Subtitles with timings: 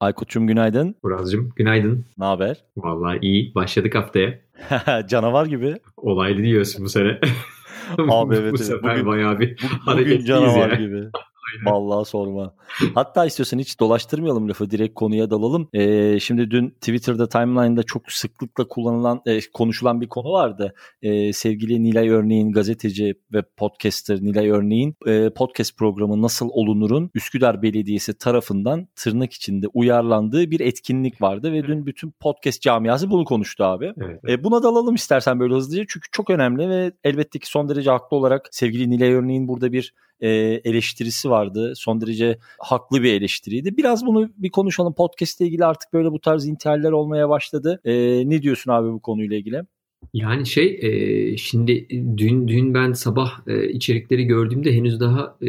[0.00, 0.96] Aykut'cum günaydın.
[1.02, 2.04] Buraz'cığım günaydın.
[2.18, 2.64] Ne haber?
[2.76, 3.54] Vallahi iyi.
[3.54, 4.38] Başladık haftaya.
[5.08, 5.76] canavar gibi.
[5.96, 7.20] Olaylı diyorsun bu sene.
[8.08, 8.52] Abi evet.
[8.52, 9.56] bu sefer bugün, bayağı bir
[9.86, 10.76] bu, bugün canavar ya.
[10.76, 11.02] gibi.
[11.64, 12.54] Vallahi sorma.
[12.94, 15.68] Hatta istiyorsan hiç dolaştırmayalım lafı direkt konuya dalalım.
[15.72, 20.74] Ee, şimdi dün Twitter'da timeline'da çok sıklıkla kullanılan e, konuşulan bir konu vardı.
[21.02, 27.62] Ee, sevgili Nilay Örneğin gazeteci ve podcaster Nilay Örneğin e, podcast programı Nasıl Olunur'un Üsküdar
[27.62, 33.64] Belediyesi tarafından tırnak içinde uyarlandığı bir etkinlik vardı ve dün bütün podcast camiası bunu konuştu
[33.64, 33.84] abi.
[33.84, 34.40] Evet, evet.
[34.40, 38.16] E, buna dalalım istersen böyle hızlıca çünkü çok önemli ve elbette ki son derece haklı
[38.16, 40.28] olarak sevgili Nilay Örneğin burada bir e,
[40.64, 41.72] eleştirisi vardı.
[41.76, 43.76] Son derece haklı bir eleştiriydi.
[43.76, 44.94] Biraz bunu bir konuşalım.
[44.94, 47.80] Podcast ile ilgili artık böyle bu tarz intihaller olmaya başladı.
[47.84, 47.92] E,
[48.30, 49.62] ne diyorsun abi bu konuyla ilgili?
[50.14, 55.48] Yani şey e, şimdi dün dün ben sabah e, içerikleri gördüğümde henüz daha e,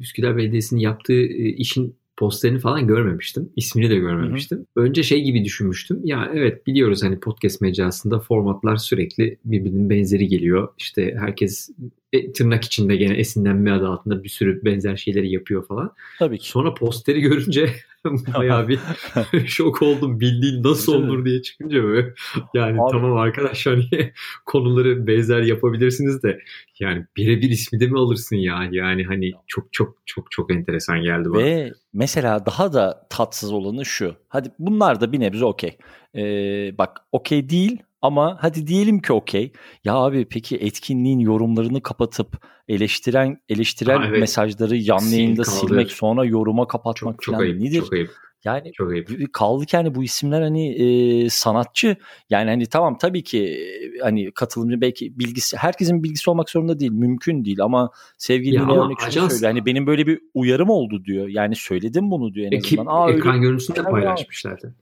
[0.00, 3.50] Üsküdar Belediyesi'nin yaptığı e, işin posterini falan görmemiştim.
[3.56, 4.58] İsmini de görmemiştim.
[4.58, 4.84] Hı hı.
[4.84, 6.00] Önce şey gibi düşünmüştüm.
[6.04, 10.68] Ya evet biliyoruz hani podcast mecrasında formatlar sürekli birbirinin benzeri geliyor.
[10.78, 11.70] İşte herkes
[12.14, 15.92] e, tırnak içinde gene esinlenme adı altında bir sürü benzer şeyleri yapıyor falan.
[16.18, 16.48] Tabii ki.
[16.48, 17.70] Sonra posteri görünce
[18.38, 18.78] bayağı bir
[19.46, 20.20] şok oldum.
[20.20, 21.24] Bildiğin nasıl Değil olur mi?
[21.24, 22.14] diye çıkınca böyle.
[22.54, 22.90] Yani Abi.
[22.92, 24.12] tamam arkadaşlar hani
[24.46, 26.38] konuları benzer yapabilirsiniz de
[26.80, 28.68] yani birebir ismi de mi alırsın ya?
[28.72, 31.44] Yani hani çok çok çok çok enteresan geldi bana.
[31.44, 34.14] Ve mesela daha da tatsız olanı şu.
[34.28, 35.76] Hadi bunlar da bir nebze okey.
[36.16, 39.52] Ee, bak okey değil ama hadi diyelim ki okey.
[39.84, 44.20] Ya abi peki etkinliğin yorumlarını kapatıp eleştiren eleştiren ha, evet.
[44.20, 47.80] mesajları canlı yayında silmek sonra yoruma kapatmak çok, falan çok ayıp, nedir?
[47.80, 48.10] Çok ayıp.
[48.44, 49.32] Yani Çok ayıp.
[49.32, 51.96] kaldık yani bu isimler hani e, sanatçı
[52.30, 56.92] yani hani tamam tabii ki e, hani katılımcı belki bilgisi herkesin bilgisi olmak zorunda değil
[56.92, 61.28] mümkün değil ama sevgili ne örnek şunu söylüyor hani benim böyle bir uyarım oldu diyor
[61.28, 62.94] yani söyledim bunu diyor en Ekip, azından.
[62.94, 64.74] Aa, ekran görüntüsünü de paylaşmışlardı.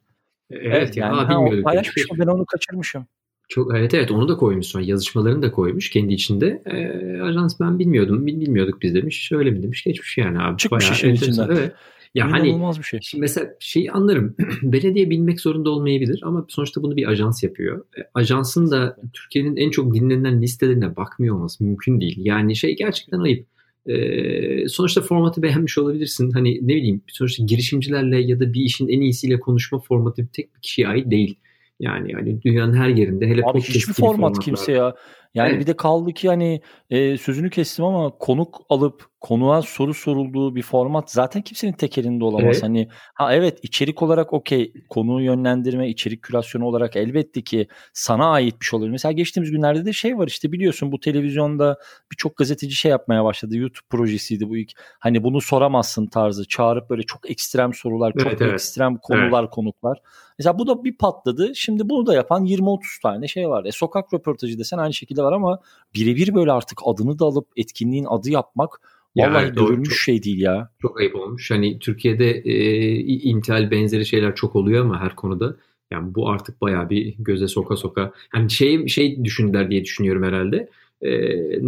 [0.53, 1.65] Evet, yani ha, bilmiyorduk.
[1.65, 3.07] Paylaşmışım ben onu kaçırmışım.
[3.49, 6.63] Çok evet evet onu da koymuş sonra yazışmalarını da koymuş kendi içinde.
[6.67, 9.21] E, ajans ben bilmiyordum bilmiyorduk biz demiş.
[9.21, 10.57] Şöyle mi demiş geçmiş yani abi.
[10.57, 11.49] Çıkmış Bayağı işin içinden.
[11.51, 11.73] Evet.
[12.15, 13.01] Ya İnanılmaz hani bir şey.
[13.03, 14.37] Şimdi mesela şeyi anlarım.
[14.63, 17.85] Belediye bilmek zorunda olmayabilir ama sonuçta bunu bir ajans yapıyor.
[17.99, 22.17] E, ajansın da Türkiye'nin en çok dinlenen listelerine bakmıyor olması mümkün değil.
[22.19, 23.47] Yani şey gerçekten ayıp.
[23.87, 26.31] Ee, sonuçta formatı beğenmiş olabilirsin.
[26.31, 30.61] Hani ne bileyim sonuçta girişimcilerle ya da bir işin en iyisiyle konuşma formatı tek bir
[30.61, 31.39] kişiye ait değil.
[31.81, 34.95] Yani hani dünyanın her yerinde hele Abi hiçbir format kimse ya.
[35.35, 35.61] Yani evet.
[35.61, 40.63] bir de kaldı ki hani e, sözünü kestim ama konuk alıp konuğa soru sorulduğu bir
[40.63, 42.45] format zaten kimsenin tek elinde olamaz.
[42.45, 42.63] Evet.
[42.63, 48.61] Hani ha evet içerik olarak okey konuğu yönlendirme, içerik kürasyonu olarak elbette ki sana ait
[48.61, 48.89] bir şey olur.
[48.89, 51.79] Mesela geçtiğimiz günlerde de şey var işte biliyorsun bu televizyonda
[52.13, 53.57] birçok gazeteci şey yapmaya başladı.
[53.57, 54.71] YouTube projesiydi bu ilk.
[54.99, 58.53] Hani bunu soramazsın tarzı çağırıp böyle çok ekstrem sorular, evet, çok evet.
[58.53, 59.51] ekstrem konular, evet.
[59.51, 59.99] konuklar.
[60.39, 61.55] Mesela bu da bir patladı.
[61.55, 63.65] Şimdi bunu da yapan 20-30 tane şey var.
[63.65, 65.59] E, sokak röportajı desen aynı şekilde var ama
[65.95, 68.81] birebir böyle artık adını da alıp etkinliğin adı yapmak
[69.17, 70.71] Vallahi yani görülmüş çok, şey değil ya.
[70.83, 71.51] Çok ayıp olmuş.
[71.51, 75.57] Hani Türkiye'de e, Intel benzeri şeyler çok oluyor ama her konuda.
[75.91, 78.13] Yani bu artık bayağı bir göze soka soka.
[78.29, 80.69] Hani şey şey düşündüler diye düşünüyorum herhalde.
[81.03, 81.13] E,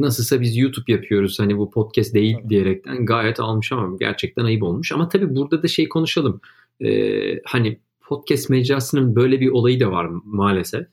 [0.00, 4.92] nasılsa biz YouTube yapıyoruz hani bu podcast değil diyerekten gayet almış ama gerçekten ayıp olmuş.
[4.92, 6.40] Ama tabii burada da şey konuşalım.
[6.80, 10.86] E, hani podcast mecrasının böyle bir olayı da var maalesef.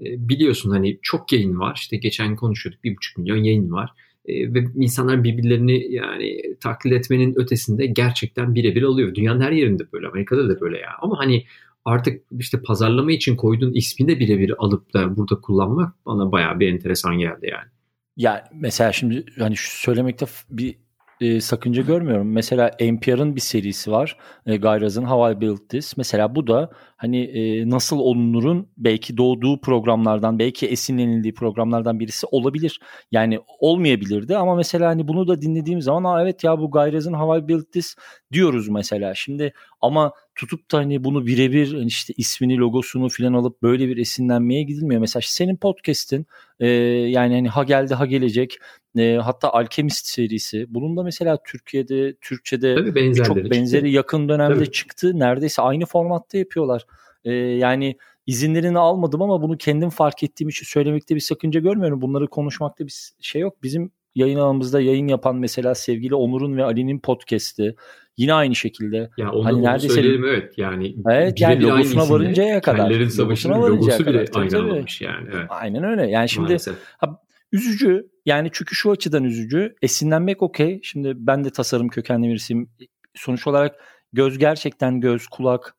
[0.00, 1.78] E, biliyorsun hani çok yayın var.
[1.80, 3.90] İşte geçen konuşuyorduk bir buçuk milyon yayın var
[4.24, 9.14] e, ve insanlar birbirlerini yani taklit etmenin ötesinde gerçekten birebir alıyor.
[9.14, 10.08] Dünyanın her yerinde böyle.
[10.08, 10.90] Amerika'da da böyle ya.
[11.00, 11.44] Ama hani
[11.84, 16.72] artık işte pazarlama için koyduğun ismi de birebir alıp da burada kullanmak bana bayağı bir
[16.72, 17.68] enteresan geldi yani.
[18.16, 20.76] Ya mesela şimdi hani şu söylemekte bir
[21.20, 22.32] e, sakınca görmüyorum.
[22.32, 24.16] Mesela NPR'ın bir serisi var.
[24.46, 25.96] E, Gayraz'ın How I Built This.
[25.96, 32.80] Mesela bu da hani e, nasıl olunurun belki doğduğu programlardan, belki esinlenildiği programlardan birisi olabilir.
[33.12, 37.38] Yani olmayabilirdi ama mesela hani bunu da dinlediğim zaman Aa, evet ya bu Gayraz'ın How
[37.38, 37.96] I Built This
[38.32, 39.14] diyoruz mesela.
[39.14, 43.96] Şimdi ama tutup da hani bunu birebir hani işte ismini logosunu filan alıp böyle bir
[43.96, 45.00] esinlenmeye gidilmiyor.
[45.00, 46.26] Mesela senin podcast'in
[46.60, 48.58] e, yani hani ha geldi ha gelecek
[48.98, 52.74] e, hatta Alchemist serisi bunun da mesela Türkiye'de Türkçe'de
[53.22, 53.86] çok benzeri çıktı.
[53.86, 54.72] yakın dönemde Tabii.
[54.72, 55.18] çıktı.
[55.18, 56.86] Neredeyse aynı formatta yapıyorlar.
[57.24, 57.96] E, yani
[58.26, 62.00] izinlerini almadım ama bunu kendim fark ettiğim için söylemekte bir sakınca görmüyorum.
[62.00, 63.62] Bunları konuşmakta bir şey yok.
[63.62, 67.74] Bizim yayın alanımızda yayın yapan mesela sevgili Onur'un ve Ali'nin podcast'i
[68.16, 69.10] yine aynı şekilde.
[69.18, 70.96] Ya onu, hani onu neredeyse söyleyelim evet yani.
[71.10, 72.88] Evet yani logosuna varıncaya kadar.
[72.88, 74.40] Kellerin Savaşı'nın logosu bile kadar.
[74.40, 75.28] aynı alınmış yani.
[75.32, 75.46] Evet.
[75.48, 76.10] Aynen öyle.
[76.10, 76.56] Yani şimdi
[76.98, 77.20] ha,
[77.52, 79.74] üzücü yani çünkü şu açıdan üzücü.
[79.82, 80.80] Esinlenmek okey.
[80.82, 82.70] Şimdi ben de tasarım kökenli birisiyim.
[83.14, 83.74] Sonuç olarak
[84.12, 85.76] göz gerçekten göz, kulak,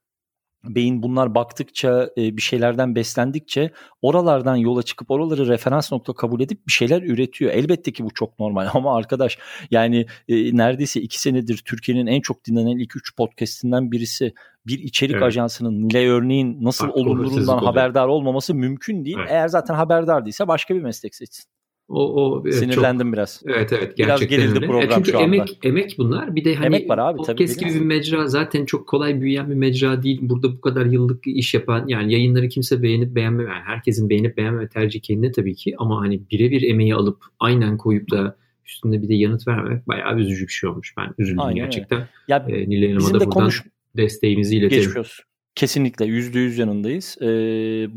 [0.64, 3.72] beyin bunlar baktıkça e, bir şeylerden beslendikçe
[4.02, 7.52] oralardan yola çıkıp oraları referans nokta kabul edip bir şeyler üretiyor.
[7.52, 9.38] Elbette ki bu çok normal ama arkadaş
[9.72, 14.34] yani e, neredeyse iki senedir Türkiye'nin en çok dinlenen ilk üç podcastinden birisi
[14.68, 15.24] bir içerik evet.
[15.24, 19.18] ajansının Nilay örneğin nasıl Bak, olumluluğundan haberdar olmaması mümkün değil.
[19.20, 19.32] Evet.
[19.32, 21.51] Eğer zaten haberdar değilse başka bir meslek seçsin.
[21.92, 23.42] O, o evet, Sinirlendim çok, biraz.
[23.46, 24.68] Evet evet gerçekten biraz gerildi öyle.
[24.68, 25.26] program e çünkü şu anda.
[25.26, 26.36] emek emek bunlar.
[26.36, 29.50] Bir de hani emek var abi, podcast tabii, gibi bir mecra zaten çok kolay büyüyen
[29.50, 30.20] bir mecra değil.
[30.22, 34.68] Burada bu kadar yıllık iş yapan yani yayınları kimse beğenip beğenme yani herkesin beğenip beğenme
[34.68, 38.36] tercih kendine tabii ki ama hani birebir emeği alıp aynen koyup da
[38.66, 40.94] üstünde bir de yanıt vermemek bayağı üzücü bir şey olmuş.
[40.98, 42.00] Ben üzüldüm Aynen gerçekten.
[42.00, 42.10] Öyle.
[42.28, 43.64] Ya, ee, Nilay Hanım'a da buradan konuş...
[43.98, 44.84] desteğimizi iletelim.
[44.84, 45.20] Geçmiyoruz.
[45.56, 47.18] Kesinlikle yüzde yüz yanındayız.
[47.22, 47.28] Ee,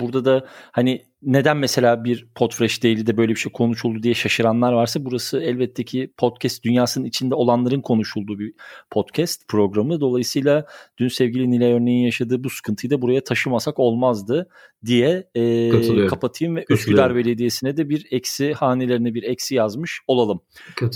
[0.01, 5.05] burada da hani neden mesela bir Podfresh Daily'de böyle bir şey konuşuldu diye şaşıranlar varsa
[5.05, 8.53] burası elbette ki podcast dünyasının içinde olanların konuşulduğu bir
[8.91, 10.01] podcast programı.
[10.01, 10.67] Dolayısıyla
[10.99, 14.49] dün sevgili Nilay örneğin yaşadığı bu sıkıntıyı da buraya taşımasak olmazdı
[14.87, 20.41] diye e, kapatayım ve Üsküdar Belediyesi'ne de bir eksi hanelerine bir eksi yazmış olalım.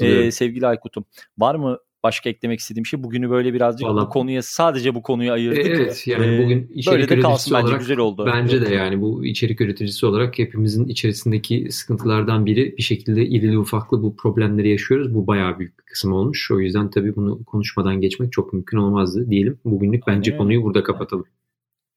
[0.00, 1.04] Ee, sevgili Aykut'um
[1.38, 1.78] var mı
[2.08, 5.66] başka eklemek istediğim şey bugünü böyle birazcık Vallahi, bu konuya sadece bu konuyu ayırdık.
[5.66, 8.26] Evet yani ee, bugün içerik böyle de kalsın olarak, bence güzel oldu.
[8.26, 14.02] Bence de yani bu içerik üreticisi olarak hepimizin içerisindeki sıkıntılardan biri bir şekilde irili ufaklı
[14.02, 15.14] bu problemleri yaşıyoruz.
[15.14, 16.50] Bu bayağı büyük bir kısım olmuş.
[16.50, 19.58] O yüzden tabii bunu konuşmadan geçmek çok mümkün olmazdı diyelim.
[19.64, 20.38] Bugünlük bence Aynen.
[20.38, 21.25] konuyu burada kapatalım.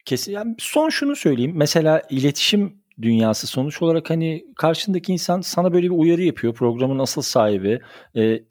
[0.05, 0.31] Kesin.
[0.31, 1.53] Yani son şunu söyleyeyim.
[1.55, 3.47] Mesela iletişim dünyası.
[3.47, 6.53] Sonuç olarak hani karşındaki insan sana böyle bir uyarı yapıyor.
[6.53, 7.79] Programın asıl sahibi,
[8.15, 8.43] e,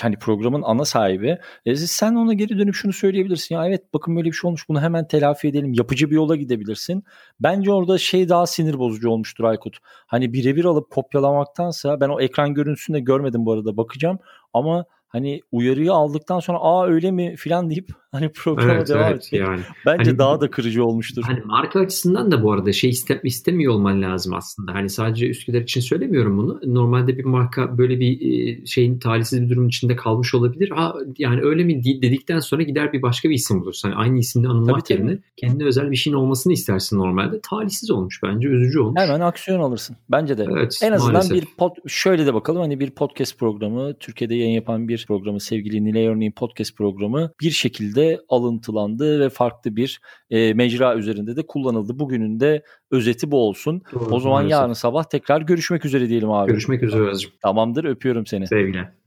[0.00, 1.38] hani programın ana sahibi.
[1.66, 3.54] E, sen ona geri dönüp şunu söyleyebilirsin.
[3.54, 5.72] Ya evet bakın böyle bir şey olmuş bunu hemen telafi edelim.
[5.72, 7.04] Yapıcı bir yola gidebilirsin.
[7.40, 9.76] Bence orada şey daha sinir bozucu olmuştur Aykut.
[10.06, 14.18] Hani birebir alıp kopyalamaktansa ben o ekran görüntüsünü de görmedim bu arada bakacağım.
[14.52, 19.26] Ama hani uyarıyı aldıktan sonra aa öyle mi filan deyip hani programa evet, devam evet,
[19.26, 19.60] etmek yani.
[19.86, 21.22] bence hani, daha da kırıcı olmuştur.
[21.26, 24.74] Hani marka açısından da bu arada şey iste, istemiyor olman lazım aslında.
[24.74, 26.60] Hani sadece Üsküdar için söylemiyorum bunu.
[26.66, 30.70] Normalde bir marka böyle bir e, şeyin talihsiz bir durumun içinde kalmış olabilir.
[30.70, 33.90] Ha yani öyle mi dedikten sonra gider bir başka bir isim bulursun.
[33.90, 35.22] Hani aynı isimle anılmak tabii, yerine tabii.
[35.36, 37.40] kendine özel bir şeyin olmasını istersin normalde.
[37.40, 38.48] Talihsiz olmuş bence.
[38.48, 39.00] Üzücü olmuş.
[39.00, 39.96] Hemen aksiyon alırsın.
[40.10, 40.46] Bence de.
[40.50, 41.42] Evet, en azından maalesef.
[41.42, 45.84] bir pod, şöyle de bakalım hani bir podcast programı Türkiye'de yayın yapan bir programı sevgili
[45.84, 50.00] Nilay Örneğin podcast programı bir şekilde alıntılandı ve farklı bir
[50.30, 51.98] e, mecra üzerinde de kullanıldı.
[51.98, 53.82] Bugünün de özeti bu olsun.
[53.92, 54.52] Doğru, o zaman maalesef.
[54.52, 56.50] yarın sabah tekrar görüşmek üzere diyelim abi.
[56.50, 57.30] Görüşmek üzere Özcüm.
[57.42, 58.46] Tamamdır öpüyorum seni.
[58.46, 59.01] Sevgiler.